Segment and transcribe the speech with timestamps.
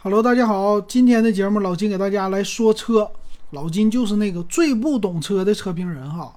[0.00, 3.10] Hello，大家好，今天的节目老金给大家来说车。
[3.50, 6.32] 老金就是那个最不懂车的车评人哈。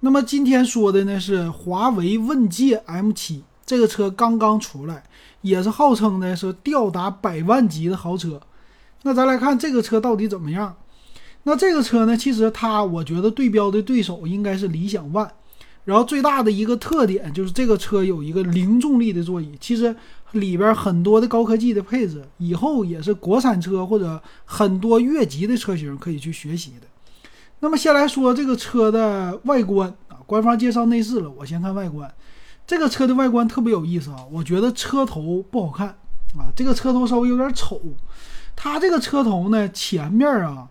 [0.00, 5.04] 那么今天说的呢是华为问界 M7，这个车刚刚出来，
[5.40, 8.38] 也是号称呢是吊打百万级的豪车。
[9.04, 10.76] 那咱来看这个车到底怎么样？
[11.44, 15.30] 那这个车呢，其实它我觉得对标的对手应该是理想 ONE。
[15.86, 19.96] 然后最大的一个特点就是这个车有一个零重力的座椅，其实
[20.32, 26.86] 里边很多的高科技的配置，以后也是国产车或者很多越级的车型可以去学习的。
[27.60, 32.12] 那么先来说这个车的外观啊，官方介绍内饰了，我先看外观。
[32.66, 35.88] 这个车的外观特别有意思啊，我觉得车头不好看
[36.38, 37.80] 啊，这个车头稍微有点丑。
[38.54, 40.68] 它这个车头呢，前面啊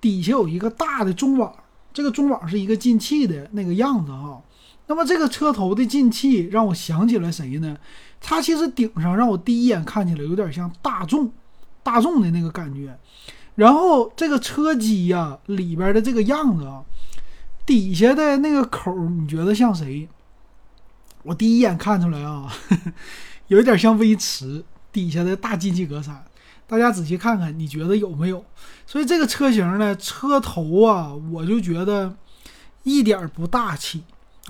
[0.00, 1.54] 底下有一个大的中网，
[1.92, 4.42] 这个中网是一个进气的那个样子哈。
[4.92, 7.78] 那么这个车头的进气让我想起了谁呢？
[8.20, 11.32] 它其实顶上让我第一眼看起来有点像大众，
[11.82, 12.94] 大众的那个感觉。
[13.54, 16.84] 然后这个车机呀里边的这个样子啊，
[17.64, 20.06] 底下的那个口你觉得像谁？
[21.22, 22.52] 我第一眼看出来啊，
[23.48, 24.62] 有一点像威驰
[24.92, 26.16] 底下的大进气格栅。
[26.66, 28.44] 大家仔细看看，你觉得有没有？
[28.86, 32.14] 所以这个车型呢，车头啊，我就觉得
[32.82, 34.02] 一点不大气。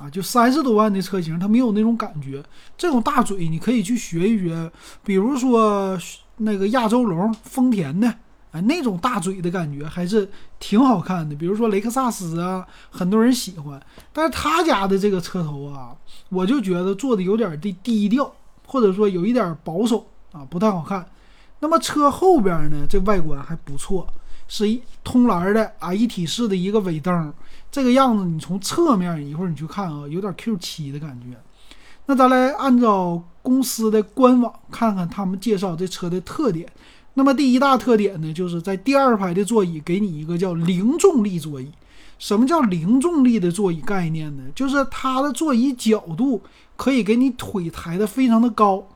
[0.03, 2.42] 啊，就三十多万的车型，它没有那种感觉。
[2.77, 4.72] 这种大嘴你可以去学一学，
[5.05, 5.97] 比如说
[6.39, 8.12] 那个亚洲龙、丰田的，
[8.50, 11.36] 哎，那种大嘴的感觉还是挺好看的。
[11.36, 13.80] 比如说雷克萨斯啊，很多人喜欢。
[14.12, 15.95] 但是他家的这个车头啊，
[16.30, 18.34] 我就觉得做的有点的低调，
[18.67, 21.06] 或者说有一点保守啊，不太好看。
[21.61, 24.05] 那么车后边呢，这外观还不错。
[24.55, 27.33] 是一通蓝的啊，一体式的一个尾灯，
[27.70, 31.28] 这个样子你从侧面一会儿你去看啊，有点 Q7 的感觉。
[32.05, 36.70] 那咱来按照公司的官网看看他们介绍这车的特点。
[37.14, 41.73] 那么第一大特点呢，就是在第二排的座椅给你一个叫零重力座椅。
[42.19, 44.42] 什么叫零重力的座椅概念呢？
[44.55, 46.42] 就是它的座椅角度
[46.77, 48.86] 可以给你腿抬得非常的高，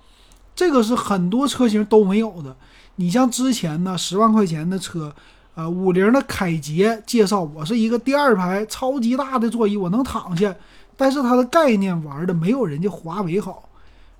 [0.54, 2.54] 这个是很多车型都没有的。
[2.96, 5.14] 你像之前呢，十万块钱的车。
[5.56, 10.54] 啊，五菱的凯捷介绍，我是一个第二排超级大的座椅，我能躺下。
[10.98, 13.66] 但是它的概念玩的没有人家华为好，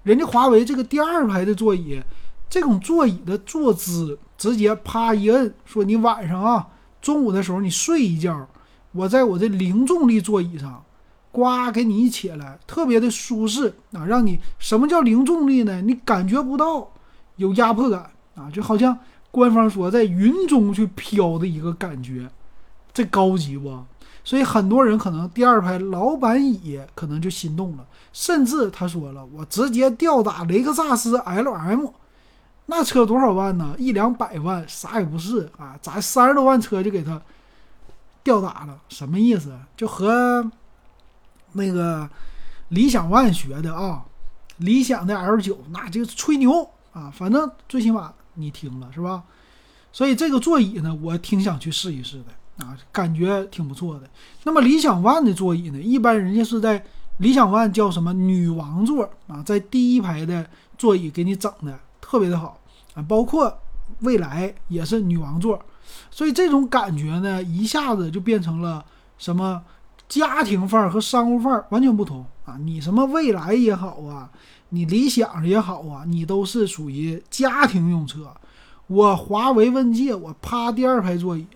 [0.03, 2.01] 人家华为这个第二排的座椅，
[2.49, 6.69] 这种座椅的坐姿，直接啪一摁，说你晚上啊，
[7.03, 8.49] 中午的时候你睡一觉，
[8.93, 10.83] 我在我这零重力座椅上，
[11.31, 15.83] 呱给你一起来，特别的舒适啊，让你什么叫零重力呢？
[15.83, 16.91] 你感觉不到
[17.37, 18.99] 有压迫感啊，就好像。
[19.37, 22.27] 官方说在云中去飘的一个感觉，
[22.95, 23.85] 这高级不？
[24.25, 31.93] 所以很多人可能第二排老板椅可能就心动了，甚至他说了，我直接吊打雷克萨斯 LM，
[32.65, 33.75] 那车多少万呢？
[33.77, 35.79] 一两百万，啥也不是啊！
[35.83, 37.21] 咱三十多万车就给他
[38.23, 39.55] 吊打了，什么意思？
[39.77, 40.51] 就和
[41.53, 42.09] 那个
[42.71, 44.07] 理想 ONE 学的啊，
[44.57, 48.15] 理想的 L9 那就吹牛啊，反正最起码。
[48.37, 49.25] 你听了是吧？
[49.93, 54.09] 所以这个座椅呢，我挺想去试一试的啊，感觉挺不错的。
[54.45, 56.85] 那么理想 ONE 的座椅呢，一般人家是在
[57.19, 60.47] 理想 ONE 叫什么女王座啊，在第一排的
[60.77, 62.61] 座椅给你整的特别的好
[62.95, 63.59] 啊，包括
[64.01, 65.59] 未来也是女王座，
[66.11, 68.85] 所以这种感觉呢，一下子就变成了
[69.17, 69.63] 什么
[70.09, 72.59] 家庭范儿和商务范儿完全不同啊。
[72.59, 74.31] 你什么未来也好啊。
[74.71, 78.35] 你理想也好啊，你都是属于家庭用车。
[78.89, 81.47] 我华为问界，我趴第二排座椅，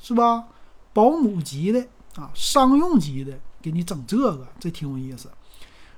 [0.00, 0.44] 是吧？
[0.92, 5.30] 保姆级的啊，商用级的，给你整这个，这挺有意思。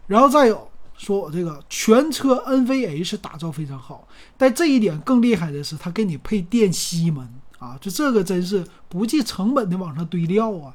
[0.07, 7.27] 然后再有说我这个全车 NVH 打造非常好，但这一点更厉害的是，它给你配电吸门
[7.59, 10.75] 啊，就这个真是不计成本的往上堆料啊。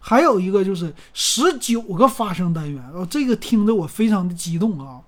[0.00, 5.00] 还有一个就是十九个发声单元，哦，这个听着我非常的激动啊。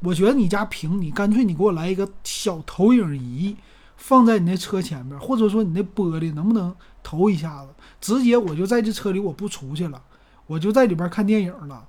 [0.00, 3.56] 我觉得你家屏，你干脆你给我来一个小投影仪，
[3.96, 7.68] 放在你那车前面，或者说你那玻璃能不能投一下子？
[8.00, 10.02] 直接我就在这车里，我不出去了，
[10.46, 11.86] 我就在里边看电影了。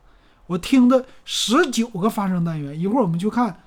[0.47, 3.63] 我听着十九个发声单元，一会儿我们就看，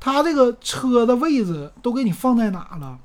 [0.00, 2.98] 它这个车的位置都给你放在哪了？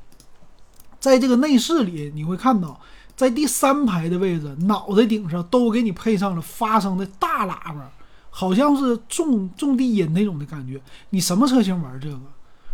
[1.00, 2.80] 在这个内饰里，你会看到，
[3.18, 7.92] 在第三排的位置，脑袋顶上都给你配上了发声的大喇叭。
[8.40, 10.80] 好像是重重低音那种的感觉，
[11.10, 12.22] 你什么车型玩这个，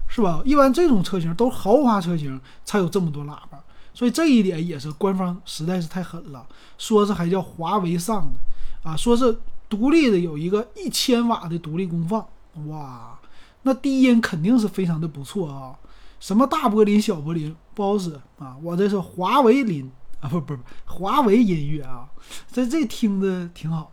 [0.09, 0.41] 是吧？
[0.43, 3.63] 一般这种车型都豪华车型才有这么多喇叭，
[3.93, 6.45] 所以这一点也是官方实在是太狠了，
[6.77, 9.37] 说是还叫华为上的啊，说是
[9.69, 12.27] 独立的有一个一千瓦的独立功放，
[12.67, 13.17] 哇，
[13.61, 15.73] 那低音肯定是非常的不错啊。
[16.19, 18.57] 什么大柏林、小柏林不好使啊！
[18.61, 19.89] 我这是华为林
[20.19, 22.09] 啊，不不不，华为音乐啊，
[22.51, 23.89] 这这听着挺好。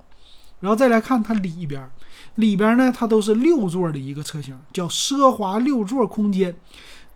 [0.61, 1.91] 然后再来看它里边，
[2.37, 6.55] 里边呢它都是六座的一个车型，叫奢华六座空间。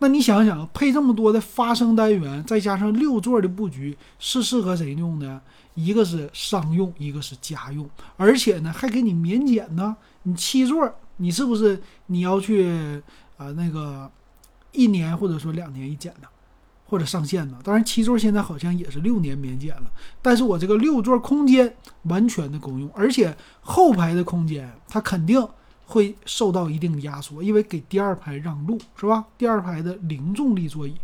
[0.01, 5.41] 那你想想，配这么多的发声单元，再加上六座的布局，是适合谁用的？
[5.75, 9.97] 一个是商用，一个是家用，而且呢还给你免检呢。
[10.23, 13.03] 你七座，你是不是你要去
[13.37, 14.11] 啊那个
[14.73, 16.29] 一年或者说两年一检呢，
[16.95, 17.59] 或者上线呢？
[17.65, 19.91] 当然七座现在好像也是六年免检了。
[20.23, 25.45] 但是我这个六座空间完全的够用，而且后排的空间它肯定。
[25.87, 29.23] 会受到一定压缩，因为给第二排让路是吧？
[29.37, 30.95] 第二排的零重力座椅，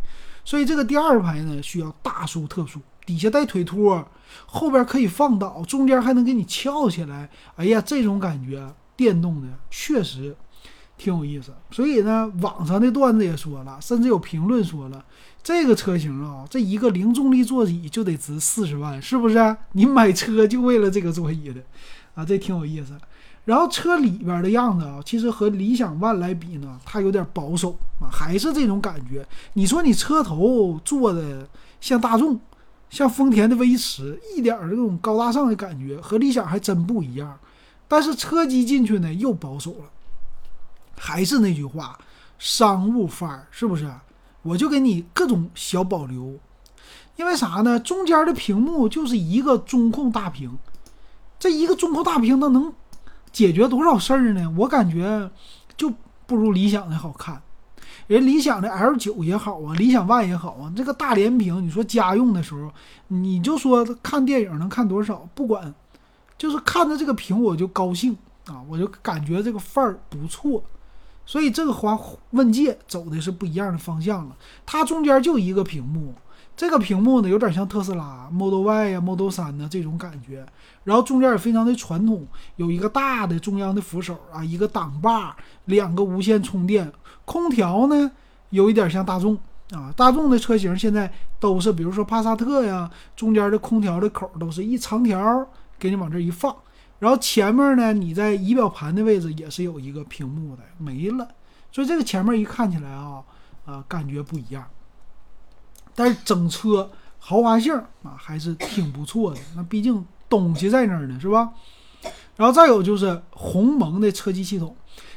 [0.43, 4.03] 所以这个第二排呢需要大书特书，底下带腿托，
[4.47, 7.29] 后边可以放倒，中间还能给你翘起来。
[7.57, 10.35] 哎呀，这种感觉，电动的确实
[10.97, 11.53] 挺有意思。
[11.69, 15.05] 所以呢，网上的段子也说了，甚至有评论说了，
[15.43, 19.57] 这个车型啊，这一个零重力座椅就得值四十万，是不是？
[19.71, 21.61] 你买车就为了这个座椅的
[22.13, 22.23] 啊？
[22.23, 22.95] 这挺有意思。
[23.45, 29.25] 然后车里边的样子啊，其实和理想 ONE 来比呢，它有点保守啊，还是这种感觉。
[29.53, 31.47] 你说你车头做的
[31.79, 32.39] 像大众，
[32.91, 37.39] 像丰田的威驰，一点这种高大上的感觉和理想还真不一样。
[37.87, 39.85] 但是车机进去呢又保守了，
[40.95, 41.97] 还是那句话，
[42.37, 43.91] 商务范儿是不是？
[44.43, 46.39] 我就给你各种小保留，
[47.15, 47.79] 因为啥呢？
[47.79, 50.57] 中间的屏幕就是一个中控大屏，
[51.39, 52.73] 这一个中控大屏它能。
[53.31, 54.53] 解决多少事儿呢？
[54.57, 55.31] 我感觉
[55.77, 55.89] 就
[56.25, 57.41] 不如理想的好看。
[58.07, 62.69] 人理想的 L 九也好啊，理想 ONE 也好啊，这个大连屏，你说家用的时候，
[63.07, 65.25] 你就说看电影能看多少？
[65.33, 65.73] 不管，
[66.37, 68.17] 就是看着这个屏我就高兴
[68.47, 70.61] 啊，我就感觉这个范儿不错。
[71.31, 71.97] 所以这个华
[72.31, 74.35] 问界走的是不一样的方向了。
[74.65, 76.13] 它中间就一个屏幕。
[76.57, 80.45] 这个屏幕呢，有点像特斯拉 Model Y 呀、Model 3的这种感觉，
[80.83, 85.33] 然后中间也非常的传统，有一个大的中央的扶手啊，一个挡把，
[85.65, 86.91] 两个无线充电，
[87.23, 88.11] 空调呢
[88.49, 89.37] 有一点像大众
[89.71, 95.47] 啊，大众的车型现在都是，比如说帕萨特呀，中间的空调的口都是一长条，
[95.79, 96.53] 给你往这一放，
[97.01, 101.27] 然后前面呢，你在仪表盘的位置也是有一个屏幕的，没了，
[101.71, 103.23] 所以这个前面一看起来啊，
[103.65, 104.63] 啊，感觉不一样。
[105.95, 111.49] 但是整车豪华性啊还是挺不错的，那毕竟东西在那儿呢，是吧？
[112.35, 114.75] 然后再有就是鸿蒙的车机系统，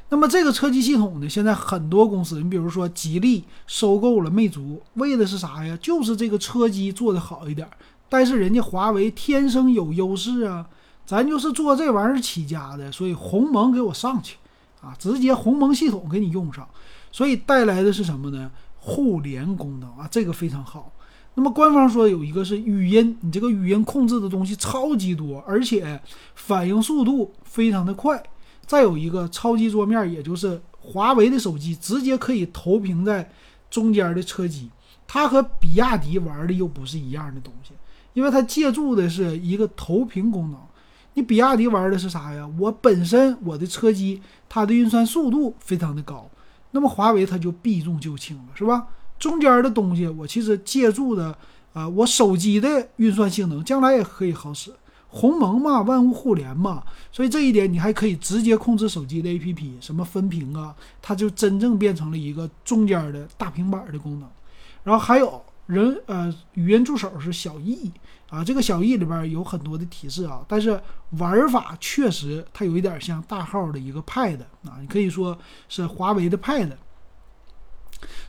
[0.09, 5.79] 那么这个车机系统呢，现在很多公司，你比如说吉利收购了魅族，为的是啥呀？
[5.83, 7.69] 就是这个车机做的好一点。
[8.09, 10.67] 但是人家华为天生有优势啊，
[11.06, 14.37] 咱就是做这玩意儿起家的，所以鸿蒙给我上去
[14.81, 16.69] 啊，直接鸿蒙系统给你用上，
[17.12, 18.51] 所以带来的是什么呢？
[18.79, 20.93] 互联功能啊，这个非常好。
[21.35, 26.01] 那么官方说有一个是语音，你这个语音控制的东西超级多，而且
[26.35, 28.23] 反应速度非常的快。
[28.65, 33.31] 再有一个超级桌面，也就是华为的手机直接可以投屏在
[33.69, 34.71] 中间的车机，
[35.07, 37.73] 它和比亚迪玩的又不是一样的东西，
[38.12, 40.61] 因为它借助的是一个投屏功能。
[41.14, 42.49] 你比亚迪玩的是啥呀？
[42.58, 46.28] 我本身我的车机它的运算速度非常的高。
[46.72, 48.88] 那么华为它就避重就轻了，是吧？
[49.16, 51.37] 中间的东西我其实借助的，
[51.73, 54.73] 啊，我手机的运算性能将来也可以好使。
[55.09, 64.28] 鸿蒙嘛，万物互联嘛，所以这一点你还可以直接控制手机的 APP，什么分屏啊，它就真正变成了一个中间的大平板的功能。
[64.83, 67.92] 然后还有人呃，语音助手是小易。
[68.35, 75.38] 啊，这个小易里边有很多的提示啊，但是玩法确实它有一点像大号的一个 Pad 啊，你可以说
[75.69, 76.73] 是华为的 Pad。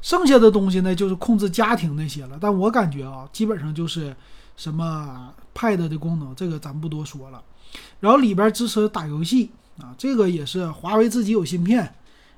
[0.02, 2.38] 剩下的东西呢，就是控制家庭那些了。
[2.40, 4.16] 但我感觉啊，基本上就是
[4.56, 7.44] 什么 Pad 的功能，这个咱不多说了。
[8.00, 11.84] 然后里边支持打游戏啊，这个也是华为自己有芯片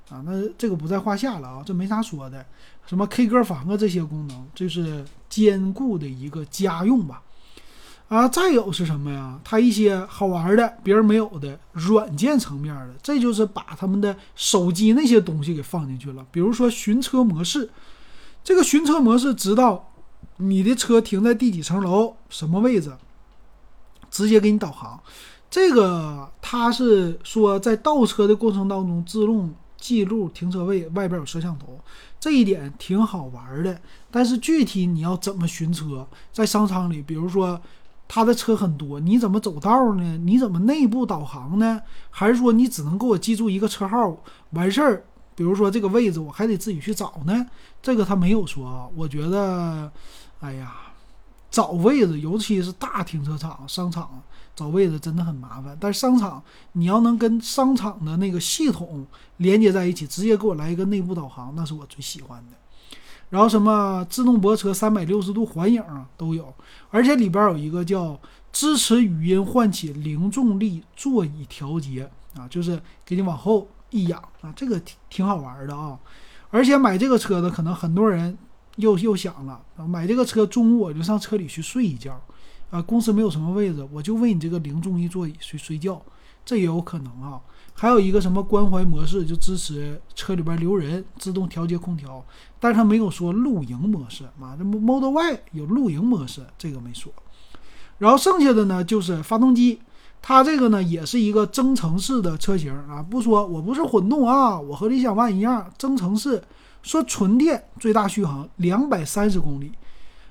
[0.10, 2.44] 啊，那这个不在话下了啊，这没啥说的。
[2.86, 7.22] 什么 K 歌房啊这些功能，就是兼顾的一个家用吧。
[8.10, 9.38] 啊，再有是什么呀？
[9.44, 16.26] 它一些好玩的、别人没有的软件层面的，这就是把他们的手机那些东西给放进去了。
[16.32, 17.70] 比如说寻车模式，
[18.46, 19.92] 这个寻车模式知道
[20.38, 22.96] 你的车停在第几层楼、什么位置，
[24.10, 24.98] 直接给你导航。
[25.50, 31.78] 这个它是说在倒车的过程当中自动记录停车位，外边有摄像头，
[32.22, 33.82] 这一点挺好玩的。
[34.10, 37.60] 但是具体你要怎么寻车，在商场里，比如说。
[38.08, 40.18] 他的车很多，你怎么走道呢？
[40.24, 41.82] 你怎么内部导航呢？
[42.10, 44.18] 还是说你只能给我记住一个车号，
[44.52, 45.04] 完事儿
[45.36, 47.46] 比如说这个位置我还得自己去找呢，
[47.82, 48.88] 这个他没有说啊。
[48.96, 49.92] 我觉得，
[50.40, 50.74] 哎呀，
[51.52, 54.22] 找位置，尤其是大停车场、商场
[54.56, 55.78] 找位置真的很麻烦。
[55.80, 59.06] 但是商场你要能跟商场的那个系统
[59.38, 62.58] 连接在一起，直接给我来一个内部导航，那是我最喜欢的。
[63.30, 66.54] 然后什么自动泊车、三百六十度环影啊都有，
[66.90, 68.20] 而且里边有一个叫
[68.52, 73.68] 支持语音唤起零重力座椅调节啊，就是给你往后。
[73.90, 75.98] 一仰啊，这个挺挺好玩的啊！
[76.50, 78.38] 而且买这个车的可能很多人
[78.76, 82.22] 又又想了，买这个车中午我就上车里去睡一觉
[82.70, 86.02] 啊，公司没有什么位置，我就为你这个零重力座椅睡睡觉，
[86.44, 87.40] 这也有可能啊。
[87.80, 92.26] 还有一个什么关怀模式，就支持车里边留人，自动调节空调，
[92.60, 94.58] 但是他没有说露营模式啊。
[94.58, 97.14] 这 Model Y 有露营模式，这个没说。
[98.00, 99.80] 然后剩下的呢，就是发动机。
[100.20, 106.44] 它这个呢也是一个增程式的车型啊，不说我不是混动啊，我和理想 ONE 一样增程式。
[106.82, 109.72] 说纯电最大续航两百三十公里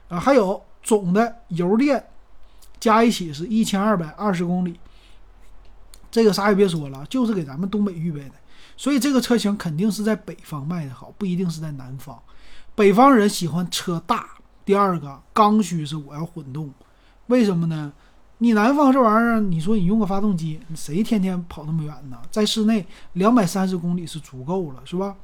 [0.08, 2.04] 啊，还有总的油电
[2.80, 4.80] 加一起是一千二百二十公里。
[6.10, 8.34] 这个啥也别说了，就是给咱们东北预备的，
[8.76, 12.20] 所以这个车型肯定是在北方卖的好，不一定是在南方。
[12.74, 14.28] 北方人喜欢车大，
[14.64, 16.72] 第二个刚需是我要混动，
[17.26, 17.92] 为什么呢？
[18.38, 22.20] 你南方这玩意儿，你说你用个发动机，谁天天跑那么远呢？
[22.30, 25.16] 在室内两百三十公里是足够了，是吧？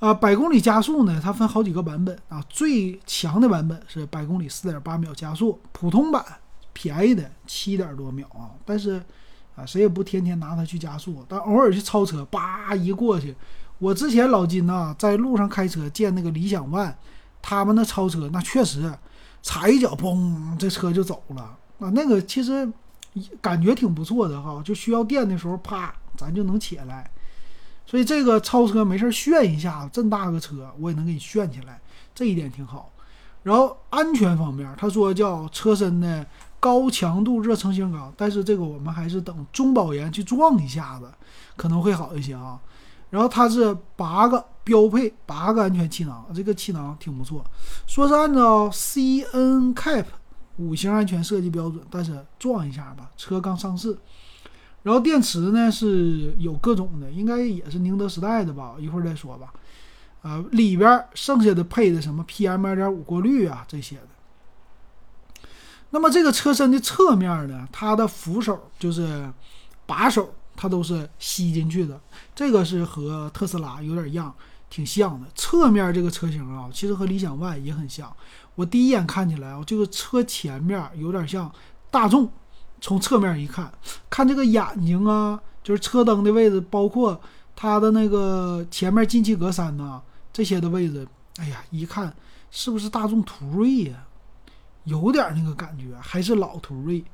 [0.00, 2.44] 啊，百公里加速呢，它分好几个版本啊。
[2.48, 6.24] 最强的版本是百公里四点八秒加速，普通版
[6.72, 8.50] 便宜的七点多秒啊。
[8.64, 9.00] 但是
[9.56, 13.34] 啊，谁也不天天拿它去加速，但偶尔去超车，叭一过去。
[13.78, 16.94] 我之前老金呐，在路上开车见那个理想 ONE，
[17.42, 18.92] 他们那超车那确实
[19.42, 21.56] 踩一脚，嘣，这车就走了。
[21.80, 22.68] 啊，那个其实
[23.40, 27.10] 感觉挺不错的哈，就需要电的时候，啪，咱就能起来。
[27.86, 31.80] 所以这个超车没事炫一下，这么大个车我也能给你炫起来，
[32.14, 32.90] 这一点挺好。
[33.42, 36.24] 然后安全方面，他说叫车身的
[36.64, 41.12] 高强度热成型钢，但是这个我们还是等中保研去撞一下子
[41.56, 42.58] 可能会好一些啊。
[43.10, 47.44] 然后它是八个标配八个安全气囊，这个气囊挺不错，
[47.86, 50.06] 说是按照 CNCAP。
[50.56, 53.98] 五星安全设计标准，但是撞一下吧，车刚上市。
[54.84, 59.52] 然后电池呢是有各种的，应该也是宁德时代的吧，一会儿再说吧。
[60.22, 64.13] 呃，里边剩下的配的什么 PM 二点五过滤啊这些的。
[65.94, 69.32] 那么这个车身的侧面呢，它的扶手就是
[69.86, 72.00] 把手，它都是吸进去的，
[72.34, 74.34] 这个是和特斯拉有点样，
[74.68, 75.28] 挺像的。
[75.36, 78.12] 侧面这个车型啊，其实和理想 ONE 也很像。
[78.56, 81.48] 我第一眼看起来啊，这个车前面有点像
[81.92, 82.28] 大众。
[82.80, 83.72] 从侧面一看，
[84.10, 87.18] 看这个眼睛啊，就是车灯的位置，包括
[87.54, 92.12] 它的那个前面进气格栅呐，这些的位置，哎呀，一看
[92.50, 94.04] 是不是大众途锐呀？
[94.84, 97.04] 有点那个感觉，还是老途锐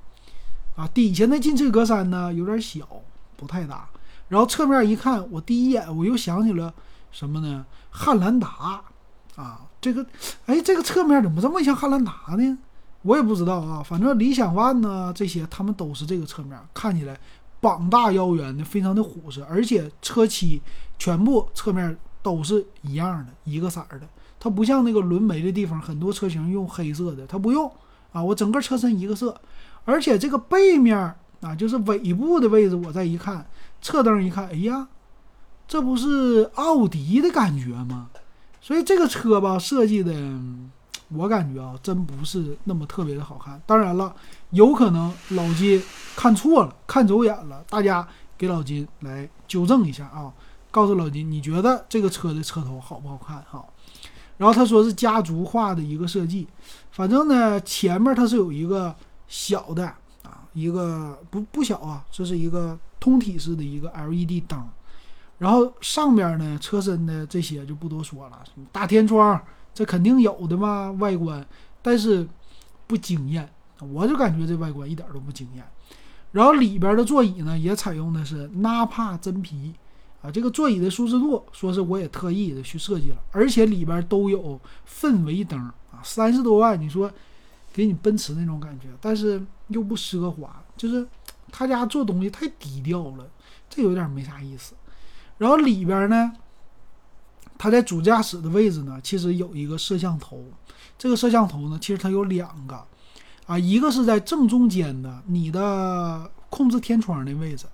[0.77, 0.87] 啊。
[0.89, 2.87] 底下那进气格栅呢，有点小，
[3.37, 3.89] 不太大。
[4.29, 6.73] 然后侧面一看，我第一眼我又想起了
[7.11, 7.65] 什么呢？
[7.91, 8.83] 汉兰达
[9.35, 9.63] 啊。
[9.81, 10.05] 这个，
[10.47, 12.59] 哎，这个侧面怎么这么像汉兰达呢？
[13.03, 13.83] 我也不知道啊。
[13.83, 17.19] 反正理想 ONE 呢，这些他们都是这个侧面，看起来
[17.61, 19.43] 膀大腰圆的，非常的虎实。
[19.45, 20.61] 而且车漆
[20.99, 24.07] 全部侧面都是一样的，一个色儿的。
[24.39, 27.71] 它不像那个轮眉的地方，很多车型用黑色的，它不用
[28.13, 28.23] 啊。
[28.23, 29.39] 我整个车身一个色，
[29.85, 30.97] 而且这个背面
[31.41, 33.47] 啊，就是尾部的位置，我再一看，
[33.83, 34.89] 侧灯一看，哎呀，
[35.69, 38.09] 这不是奥迪的感觉吗？
[38.63, 40.13] 所以这个车吧设计的，
[41.09, 43.61] 我感觉啊，真不是那么特别的好看。
[43.67, 44.15] 当然了，
[44.51, 45.83] 有可能老金
[46.17, 47.63] 看错了，看走眼了。
[47.69, 48.07] 大家
[48.39, 50.33] 给老金来纠正一下啊，
[50.71, 53.65] 告诉老金，你觉得这个车的车头好不好看哈？
[54.37, 56.49] 然后他说是家族化的一个设计，
[56.91, 58.95] 反正呢，前面它是有一个
[59.29, 59.87] 小的
[60.23, 64.67] 啊，一个不不小啊，这是一个通体式的一个 LED 灯。
[65.37, 69.39] 然后上边呢，车身的这些就不多说了，什么大天窗，
[69.75, 71.47] 这肯定有的嘛，外观，
[71.83, 72.27] 但是
[72.87, 73.49] 不惊艳，
[73.93, 75.65] 我就感觉这外观一点都不惊艳。
[76.33, 79.75] 然后里边的座椅呢，也采用的是纳帕真皮，
[80.23, 87.11] 啊，这个座椅的舒适度，说是我也特意的去设计了，而且里边都有氛围灯啊，三十多万，你说
[87.73, 91.07] 给你奔驰那种感觉，但是又不奢华，就是
[91.51, 93.27] 他家做东西太低调了，
[93.69, 94.75] 这有点没啥意思。
[95.39, 96.33] 然后里边呢，
[97.57, 100.45] 它在主驾驶的位置呢，其实有一个摄像头。
[100.99, 102.85] 这个摄像头呢，其实它有两个，
[103.47, 107.65] 啊，一个是在正中间的你的控制天窗的位置，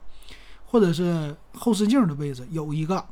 [0.76, 3.02] 或者是后视镜的位置有一个。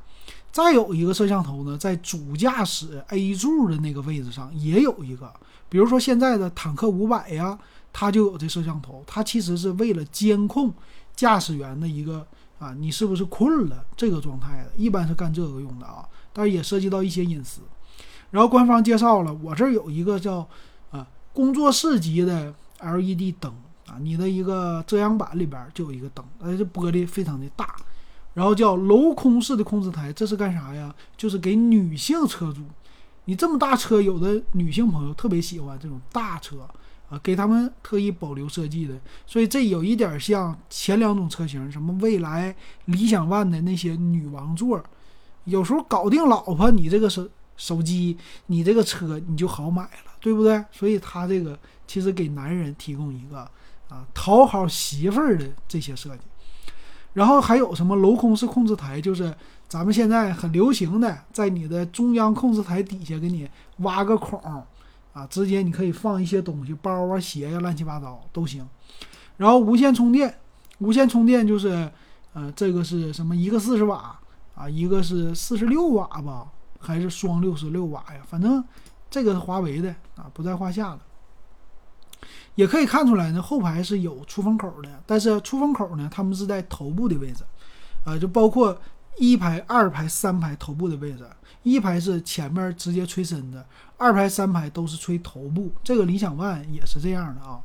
[0.53, 5.33] 再有一个摄像头呢，在主驾驶 A 柱的那个位置上也有一个，
[5.71, 7.59] 比如说现在的坦克五百呀，
[7.91, 10.73] 它就有这摄像头，它其实是为了监控
[11.17, 12.25] 驾驶员的一个
[12.59, 17.63] 啊，你是不是困了这个状态的，一般是干这个用的啊，但是也涉及到一些隐私。
[18.31, 20.47] 然后官方介绍了，我这儿有一个叫
[20.91, 23.53] 啊工作室级的 LED 灯
[24.01, 27.75] 你的一个遮阳板里边就有一个灯，而且玻璃非常的大。
[28.35, 30.93] 然后叫镂空式的控制台，这是干啥呀？
[31.17, 32.63] 就是给女性车主，
[33.27, 36.69] 你这么大车，有的女性朋友特别喜欢这种大车
[37.09, 39.01] 啊，给他们特意保留设计的。
[39.25, 42.53] 所以这有一点像前两种车型，什么未来、
[42.87, 44.83] 理想 ONE 的那些女王座，
[45.45, 50.65] 有时候搞定老婆，你这个手手机，你这个车你就好买了，对不对？
[50.73, 53.49] 所以它这个其实给男人提供一个
[53.89, 56.23] 啊讨好媳妇儿的这些设计。
[57.13, 59.33] 然后还有什么镂空式控制台，就是
[59.69, 63.49] 咱们现在很流行的，在你的中央控制台底下给你
[63.79, 64.37] 挖个孔，
[65.13, 68.67] 啊，直接你可以放一些东西，包啊、鞋呀，乱七八糟都行。
[69.37, 70.35] 然后无线充电，
[70.79, 71.89] 无线充电就是，
[72.33, 73.37] 呃，这个是什么？
[73.37, 74.19] 一个四十瓦
[74.57, 76.49] 啊，一个是四十六瓦吧，
[76.81, 78.23] 还是双六十六瓦呀？
[78.29, 78.63] 反正
[79.09, 81.01] 这个是华为的啊，不在话下了。
[82.55, 87.45] 也可以看出来呢，后排是有出风口的，但是出风口呢，他们是在头部的位置，
[88.05, 88.79] 啊，就包括
[89.17, 91.25] 一排、二排、三排头部的位置，
[91.63, 93.65] 一排是前面直接吹身子，
[93.97, 95.71] 二排、三排都是吹头部。
[95.83, 97.61] 这个理想 ONE 也是这样的啊。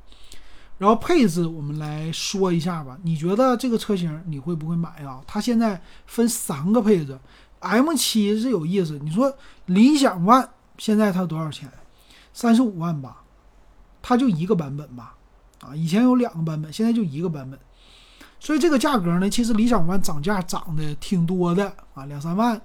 [0.78, 5.22] 然后配置我们来说一下吧，你觉得这个车型你会不会买啊？
[5.28, 7.20] 它现在分三个配置
[7.60, 9.36] ，M7 是有意思，你说
[9.66, 10.48] 理想 ONE
[10.78, 11.70] 现在它多少钱？
[12.32, 13.24] 三十五万吧。
[14.02, 15.16] 它就一个版本吧，
[15.62, 17.60] 啊，以前有两个版本，现在就一个版本，
[18.40, 22.60] 所以这个价格呢，其实理想 ONE 涨价涨的挺多的啊，两三万，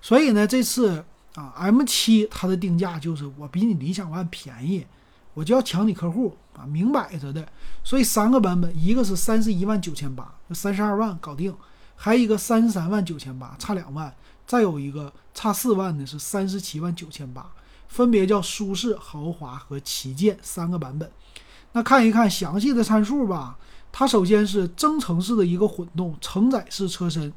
[0.00, 4.86] 所以呢，这次啊 M7 它的定价就是我比你理想 ONE 便宜，
[5.34, 7.46] 我就要抢你客户啊，明摆着的，
[7.84, 11.54] 所以三个版本，一个是三十一万九千八，三十二万搞定，
[11.94, 14.12] 还有一个三十三万九千八，差两万，
[14.46, 17.50] 再有一个差四万的是三十七万九千八。
[17.92, 21.12] 分别叫舒适、豪华和旗舰三个版本。
[21.72, 23.58] 那看一看详细的参数吧。
[23.92, 27.30] 它首先是增程式的一个混动承载式车身，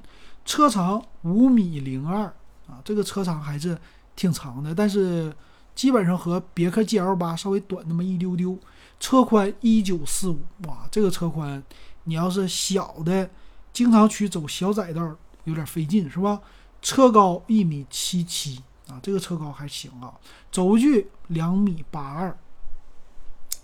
[0.45, 2.23] 车长五米零二
[2.67, 3.77] 啊，这个车长还是
[4.15, 5.35] 挺长的，但是
[5.75, 8.57] 基本上和别克 GL 八稍微短那么一丢丢。
[8.97, 11.61] 车宽一九四五，哇，这个车宽，
[12.05, 13.29] 你要是小的，
[13.73, 15.13] 经常去走小窄道
[15.43, 16.39] 有点费劲，是吧？
[16.81, 18.61] 车高一米七七。
[18.87, 20.13] 啊，这个车高还行啊，
[20.51, 22.37] 轴距两米八二，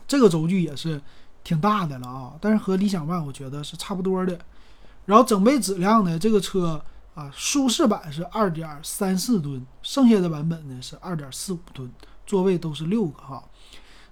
[0.07, 0.99] 这个轴距也是
[1.43, 2.33] 挺大的了啊。
[2.41, 4.39] 但是和理想 ONE 我觉得是差不多的。
[5.05, 11.91] 然后整备质量呢，这个车啊，舒适版是二点三四吨，剩下的版本呢是二点四五吨，
[12.25, 13.43] 座位都是六个哈。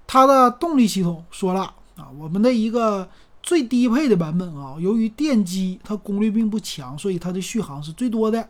[0.06, 3.10] 它的动力系统说了啊，我们的一个
[3.42, 8.50] 最低配的版本啊，由于电机它功率并不强，所以它的续航是最多的。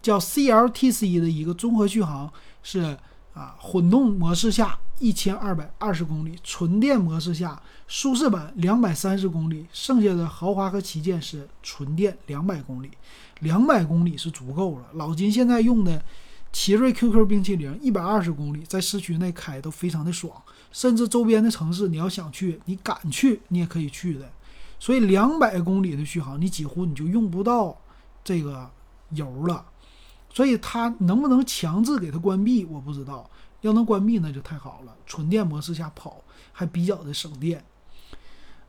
[0.00, 2.32] 叫 CLTC 的一个综合续航
[2.62, 2.96] 是
[3.34, 12.90] 啊，混动模式下一千二百二十公里，纯电模式下舒适版两百三十公里，剩下的豪华和旗舰是纯电两百公里，
[13.40, 14.86] 两百公里是足够了。
[14.94, 16.02] 老金现在用的
[16.52, 20.32] 奇瑞 QQ 冰淇淋一百二十公里，在市区内开都非常的爽，
[20.72, 24.28] 甚至周边的城市你要想去，你敢去你也可以去的。
[24.80, 27.76] 所以两百公里的续航，你几乎你就用不到
[28.24, 28.68] 这个
[29.10, 29.64] 油了。
[30.32, 33.28] 所以它能不能强制给它关闭，我不知道。
[33.62, 37.64] 要能关闭那就太好了，纯电模式下跑还比较的省电，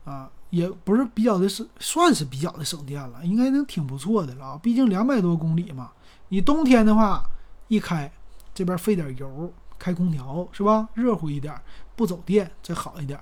[0.04, 4.58] 啊，也不是比较的省，算是比较的省电了，应该能挺不错的了。
[4.64, 5.92] 毕竟两百多公里嘛，
[6.30, 7.24] 你冬天的话
[7.68, 8.12] 一开，
[8.52, 10.90] 这边费点油，开空调是吧？
[10.96, 11.54] 热乎一点，
[11.96, 13.20] 不走电这好一点。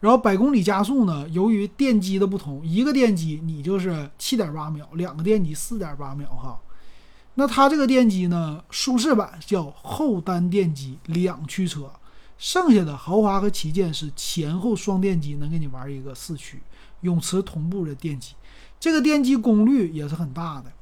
[0.00, 6.58] 然后百公里加速呢，由于电机的不同，一个电机你就是七点八秒，两个电机四点八秒哈。
[7.36, 8.62] 那它这个电机呢？
[8.70, 11.90] 舒适版叫后单电机两驱车，
[12.38, 16.62] 剩下的豪华和旗舰是前后双电机，能给你玩一个四驱，
[17.00, 18.34] 永磁同步的电机。
[18.78, 20.72] 这个电机功率也是很大的。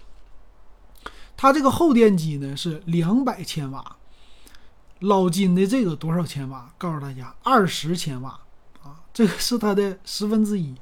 [1.36, 3.96] 它这个后电机呢是两百千瓦，
[5.00, 6.74] 老金的这个多少千瓦？
[6.76, 8.38] 告诉大家，二十千瓦
[8.82, 10.74] 啊，这个是它的十分之一。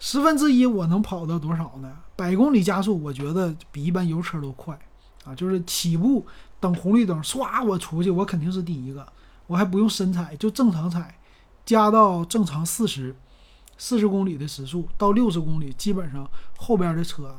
[0.00, 1.98] 十分之一我能跑到多少呢？
[2.16, 4.78] 百公里加速，我觉得比一般油车都快。
[5.28, 6.26] 啊，就是起步
[6.58, 9.06] 等红绿灯，唰，我出去，我肯定是第一个，
[9.46, 11.18] 我还不用深踩，就正常踩，
[11.66, 13.14] 加到正常四十，
[13.76, 17.38] 四十公里的时速到六十公里，基本上后边的车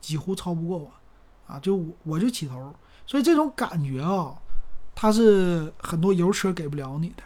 [0.00, 0.92] 几乎超不过我，
[1.46, 2.74] 啊，就我我就起头，
[3.06, 4.34] 所以这种感觉啊，
[4.94, 7.22] 它是很多油车给不了你的，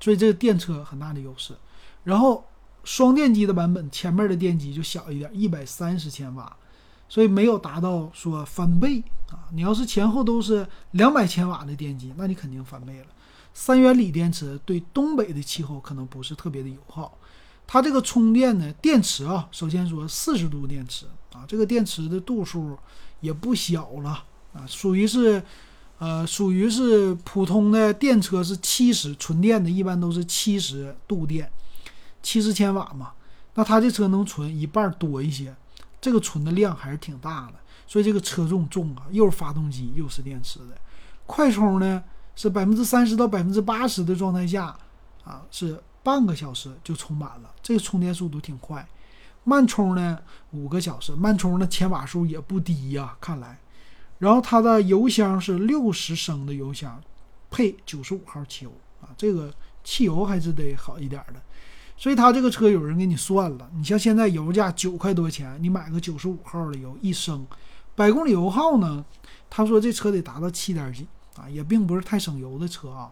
[0.00, 1.54] 所以这个电车很大的优势。
[2.02, 2.44] 然后
[2.82, 6.54] 双电机的版本，前面的电机就小一点，一百三十千瓦，
[7.14, 9.00] 所以没有达到说翻倍
[9.30, 9.46] 啊。
[9.52, 13.06] 你要是前后都是两百千瓦的电机，那你肯定翻倍了。
[13.52, 17.16] 三元锂电池对东北的气候可能不是特别的友好。
[17.68, 22.76] 它这个充电呢，电池啊，首先说四十度电池啊，这个电池的度数
[23.20, 25.40] 也不小了啊，属于是，
[26.00, 31.48] 呃，属于是普通的电车是七十纯电的，一般都是七十度电，
[32.24, 33.12] 七十千瓦嘛。
[33.54, 35.54] 那它这车能存一半多一些，
[36.04, 37.54] 这个存的量还是挺大的，
[37.86, 40.76] 所以这个车重重啊，又是发动机又是电池的。
[41.24, 42.04] 快充呢
[42.36, 44.76] 是百分之三十到百分之八十的状态下
[45.24, 45.82] 啊是。
[46.04, 48.86] 半个小时就充满了，这个充电速度挺快。
[49.44, 50.18] 慢充呢，
[50.50, 53.58] 五个小时，慢充的千瓦数也不低呀，看来。
[54.18, 57.02] 然后它的油箱是六十升的油箱，
[57.50, 59.50] 配九十五号汽油啊，这个
[59.82, 61.40] 汽油还是得好一点的。
[61.96, 67.46] 所以它这个车有人给你算了，你像现在油价九块多钱，你买个九十五号的油，一升，
[67.94, 69.04] 百公里油耗呢？
[69.48, 73.10] 他说这车得达到七点几啊，也并不是太省油的车啊。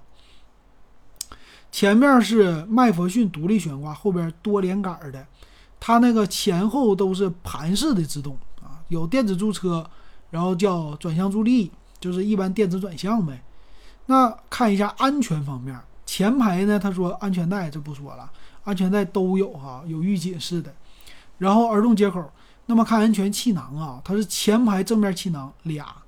[1.70, 5.26] 前面是麦弗逊独立悬挂，后边多连杆的，
[5.80, 9.88] 它那个前后都是盘式的制动啊，有电子驻车，
[10.30, 13.42] 然后叫转向助力，就是一般电子转向呗。
[14.06, 18.30] 那看一下安全方面，前排呢，他说安全带这不说了，
[18.64, 20.74] 安全带都有哈，有预警式的，
[21.38, 22.30] 然后儿童接口。
[22.66, 26.02] 那么看安全气囊啊，它是前排正面气囊俩，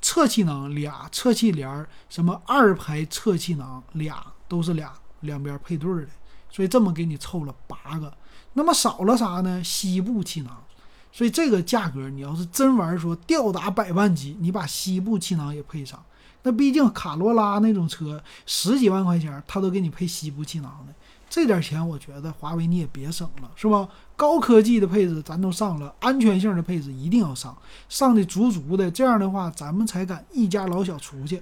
[0.00, 4.24] 侧气囊俩，侧气帘什么二排侧气囊俩。
[4.50, 6.08] 都是俩两边配对的，
[6.50, 8.12] 所以这么给你凑了八个。
[8.54, 9.62] 那么少了啥呢？
[9.62, 10.64] 膝部气囊。
[11.12, 16.04] 所以这个价格，你要是真玩说吊打百万级，你把膝部气囊也配上。
[16.42, 20.92] 那毕竟卡罗拉那种车十几万块钱，他都给你配膝部气囊的。
[21.30, 23.88] 这点钱，我觉得华为你也别省了，是吧？
[24.16, 27.56] 高科技的配置咱都上了，安全性的配置一定要上，
[27.88, 28.90] 上的足足的。
[28.90, 31.40] 这样的话，咱们才敢一家老小出去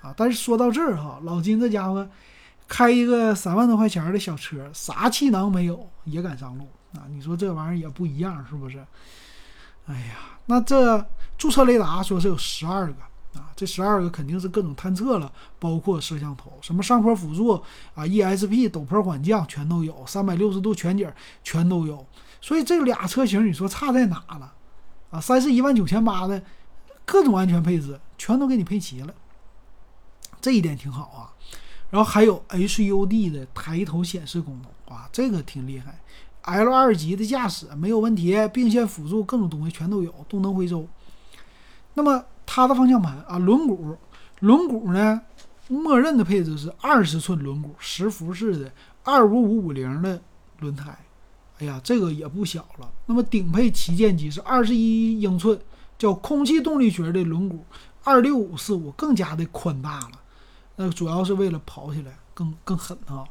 [0.00, 0.14] 啊。
[0.16, 2.08] 但是说到这儿哈，老金这家伙。
[2.66, 7.04] 开一个三万多块钱的小车，啥气囊没有也敢上路啊？
[7.10, 8.78] 你说这玩意儿也不一样，是不是？
[9.84, 12.94] 哎呀，那这驻车雷达说是有十二个
[13.34, 17.50] 啊，这十二个肯定是各种探测了，包括摄像头，什么上坡辅助
[17.94, 21.10] 啊、ESP、陡坡缓降全都有，三百六十度全景
[21.42, 22.06] 全都有。
[22.40, 24.52] 所以这俩车型你说差在哪了？
[25.10, 26.42] 啊，三十一万九千八的
[27.04, 29.14] 各种安全配置全都给你配齐了，
[30.40, 31.34] 这一点挺好啊。
[31.90, 36.00] 然后还有 HUD 的抬头显示功能，哇，这个挺厉害。
[36.42, 40.86] L2 级的驾驶没有问题，并线辅助各种东西全都有，动能回收。
[41.94, 43.96] 那么它的方向盘啊，轮毂，
[44.40, 45.20] 轮毂呢，
[45.68, 50.20] 默认的配置是二十寸轮毂，十辐式的二五五五零的
[50.60, 50.96] 轮胎。
[51.58, 52.90] 哎呀，这个也不小了。
[53.06, 55.58] 那么顶配旗舰机是二十一英寸，
[55.96, 57.58] 叫空气动力学的轮毂，
[58.02, 60.10] 二六五四五更加的宽大了。
[60.76, 63.24] 那主要是为了跑起来更更狠啊，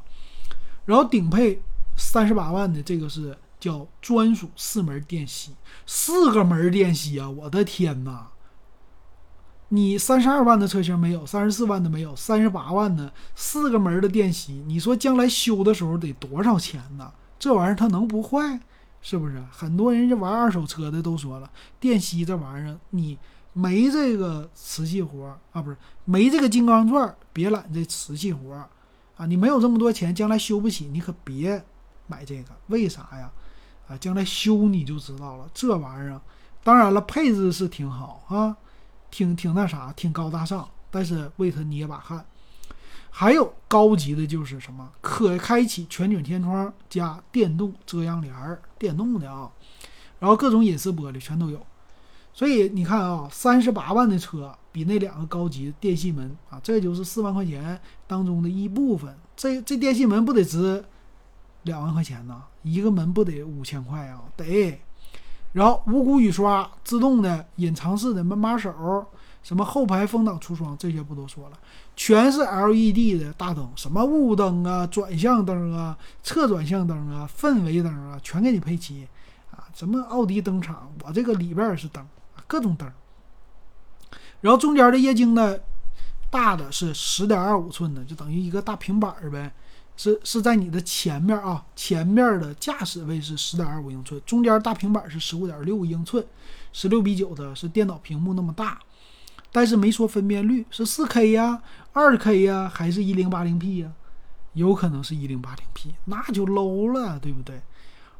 [0.86, 1.62] 然后顶配
[1.96, 5.52] 三十八万的这个是叫专属四门电吸，
[5.86, 7.28] 四个门电吸啊！
[7.28, 8.28] 我的天哪！
[9.74, 17.12] 你三十二万的车型没有，三十四万的没有，三十八万的四个门的电吸，你说将来修的时候得多少钱呢？
[17.38, 18.60] 这玩意儿它能不坏？
[19.02, 19.42] 是不是？
[19.50, 23.18] 很多人家玩二手车的都说了，电吸这玩意儿你。
[23.56, 28.52] 没这个瓷器活啊，不是没这个金刚钻，别揽这瓷器活
[29.16, 29.26] 啊！
[29.26, 31.64] 你没有这么多钱，将来修不起，你可别
[32.08, 32.50] 买这个。
[32.66, 33.30] 为啥呀？
[33.86, 35.48] 啊，将来修你就知道了。
[35.54, 36.20] 这玩意儿，
[36.64, 38.56] 当然了，配置是挺好啊，
[39.14, 42.26] 挺挺那啥，挺高大上，但是为他捏把汗。
[43.10, 49.48] 还有高级的就是什么，可开启全景天窗加电动遮阳帘儿，电动的啊，
[50.18, 51.64] 然后各种隐私玻璃全都有。
[52.32, 59.16] 所以你看啊，三十八万的车比那两个高级电吸门啊，这就是四万块钱当中的一部分。
[59.36, 60.84] 这这电吸门不得值
[61.62, 62.42] 两万块钱呢？
[62.64, 64.24] 一个门不得五千块啊？
[64.36, 64.80] 得。
[65.54, 69.06] 然后无骨雨刷、自动的隐藏式的门把手、
[69.42, 71.58] 什么后排风挡出窗，这些不多说了，
[71.96, 79.08] 全是 LED 的大灯，什么雾灯啊、转向灯啊、侧转向灯啊、氛围灯啊，全给你配齐
[79.50, 79.64] 啊。
[79.72, 82.04] 什么奥迪灯厂，我这个里边也是灯。
[82.46, 82.86] 各种灯，
[84.42, 85.56] 然后中间的液晶呢，
[86.30, 89.52] 大的是十点二五寸的，就等于一个大平板儿呗。
[89.96, 96.24] 是是在你的前面啊，前面的驾驶位是十点二五英寸，中间大平板是十五点六英寸，
[96.72, 98.80] 十六比九的是电脑屏幕那么大，
[99.52, 103.92] 但是没说分辨率是四 K 呀、二 K 呀，还是一零八零 P 呀？
[104.54, 107.60] 有可能是一零八零 P，那就 low 了，对不对？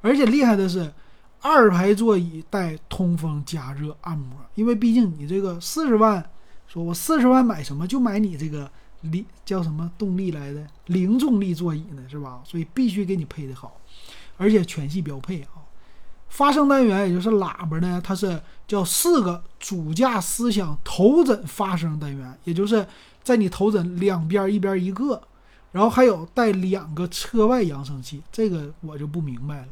[0.01, 0.93] 而且厉害的是，
[1.41, 6.25] 二排座椅带通风、加热、按摩，因为毕竟你这个四十万，
[6.69, 8.71] 说我四十万买什么就买你这个。
[9.11, 12.41] 力叫什么动力来的零重力座椅呢，是吧？
[12.45, 13.81] 所以必须给你配的好，
[14.37, 15.63] 而且全系标配啊。
[16.29, 22.87] 发声单元也就是喇叭呢，它是叫四个主驾思想头枕发声单元，也就是
[23.23, 25.23] 在你头枕两边一边一个，
[25.71, 28.21] 然后还有带两个车外扬声器。
[28.33, 29.69] 这个我就不明白了，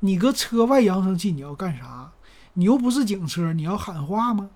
[0.00, 2.12] 你搁车外扬声器你要干啥？
[2.52, 4.50] 你又不是警车，你要喊话吗？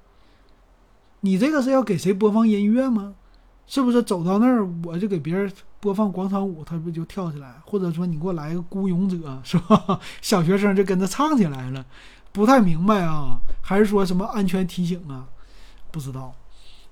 [1.20, 3.14] 你这个是要给谁播放音乐吗？
[3.68, 7.54] 是不是走到那儿我就给别人播放广场舞，他不就跳起来？
[7.66, 10.00] 或者说你给我来个孤勇者，是吧？
[10.22, 11.84] 小学生就跟着唱起来了，
[12.32, 13.38] 不太明白啊？
[13.60, 15.28] 还是说什么安全提醒啊？
[15.90, 16.34] 不知道。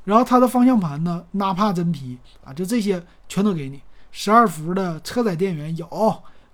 [0.05, 3.81] 然后它的方向盘呢，纳帕真皮啊，就这些全都给你。
[4.13, 5.87] 十二伏的车载电源有，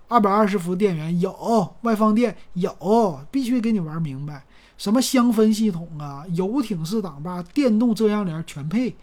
[0.07, 4.45] 二百二十伏电源有，外放电有，必须给你玩明白。
[4.77, 8.95] 什么香氛系统啊，游艇式挡把，电动遮阳帘全配。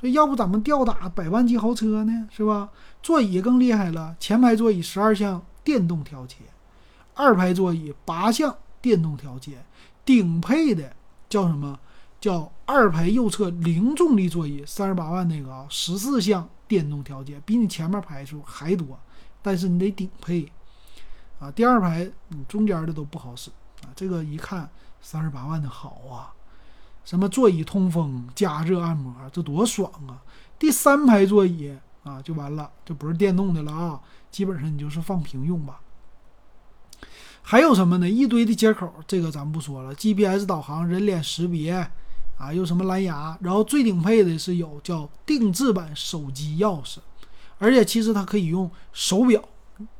[0.00, 2.70] 所以要不咱们吊打百万级豪车呢，是吧？
[3.02, 6.36] 座椅更厉害了，前排座椅十二项电动调节，
[7.14, 9.64] 二排座椅八项电动调节，
[10.04, 10.92] 顶配的
[11.28, 11.78] 叫什么？
[12.20, 18.98] 叫二排右侧零重力座椅，三十八万那个啊，十四项电动调节，比你前面排数还多，
[19.40, 20.50] 但是你得顶配
[21.38, 21.50] 啊。
[21.50, 23.50] 第二排你中间的都不好使
[23.82, 24.68] 啊，这个一看
[25.00, 26.34] 三十八万的好啊。
[27.08, 30.20] 什么座椅通风、加热、按摩，这多爽啊！
[30.58, 33.98] 第三排座椅啊，就完了，这不是电动的了啊，
[34.30, 35.80] 基本上你就是放平用吧。
[37.40, 38.06] 还有什么呢？
[38.06, 39.94] 一堆的接口，这个咱不说了。
[39.94, 41.72] GPS 导航、人脸识别
[42.36, 46.98] 啊，又什么蓝牙，然后最顶配的是有叫定制版手机钥匙，
[47.56, 49.42] 而且其实它可以用手表、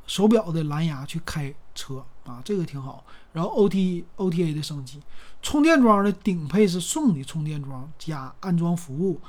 [0.05, 3.03] 手表的蓝牙去开车啊，这个挺好。
[3.33, 4.99] 然后 O T O T A 的升级，
[5.41, 9.19] 充电桩的顶配是送的充电桩加安装服务，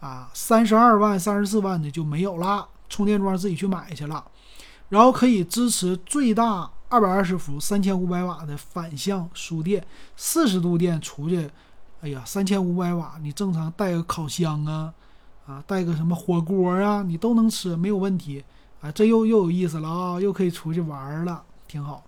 [0.00, 4.24] 啊，三十二万、三十四万的就没有了，充电桩自己去买去了。
[4.88, 9.86] 然后可以支持最大二百二十伏、三千五百瓦的反向输电，
[10.16, 11.48] 四十度电出去，
[12.00, 14.92] 哎呀，三千五百瓦，你正常带个烤箱啊，
[15.46, 18.42] 啊，带个什么火锅啊，你都能吃，没有问题。
[18.80, 22.02] 啊，这又又有意思了啊，又可以出去玩了，挺好。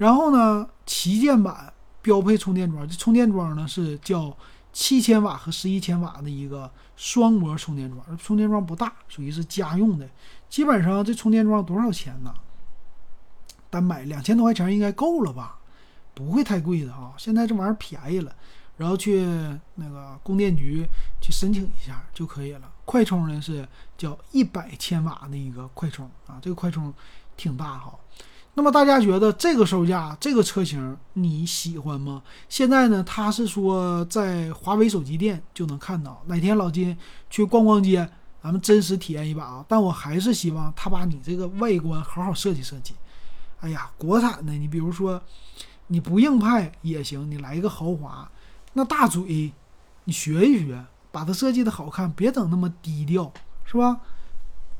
[0.00, 4.34] 然后呢，旗舰版标配充电桩，这充电桩呢是叫
[4.72, 10.08] 七千瓦和十一千瓦的一个双模充电桩，充电桩不大，属于是家用的。
[10.48, 12.32] 基本上这充电桩多少钱呢？
[13.68, 15.58] 单买两千多块钱应该够了吧？
[16.14, 17.12] 不会太贵的啊。
[17.18, 18.34] 现在这玩意儿便宜了，
[18.78, 19.22] 然后去
[19.74, 20.82] 那个供电局
[21.20, 22.72] 去申请一下就可以了。
[22.86, 26.90] 快充呢是叫一百千瓦的一个快充啊，这个快充
[27.36, 27.94] 挺大哈。
[28.54, 32.22] 那么大家觉得这个售价，这个车型你喜欢吗？
[32.48, 36.20] 现在呢，他是说在华为手机店就能看到。
[36.26, 36.96] 哪天老金
[37.30, 38.10] 去逛逛街，
[38.42, 39.64] 咱们真实体验一把啊！
[39.68, 42.92] 但我还是希望他把你这个外观好好设计设计。
[43.60, 45.22] 哎呀，国产的，你比如说
[45.86, 48.28] 你不硬派也行，你来一个豪华，
[48.72, 49.52] 那大嘴
[50.04, 53.32] 你学一学，把它设计的好看，别整那么低调，
[53.64, 54.00] 是吧？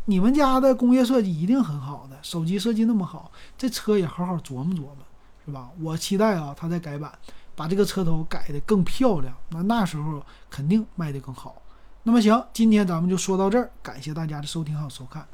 [0.06, 4.96] 你们家的工业设计一定很好的，手机设计那么好，这车也好好琢磨琢磨，
[5.44, 5.70] 是吧？
[5.80, 7.12] 我期待啊，它再改版，
[7.54, 11.62] 把这个车头改得更漂亮，那那时候肯定卖得更好。
[12.02, 15.26] 那么行，今天咱们就说到这儿，感谢大家的收听和收看。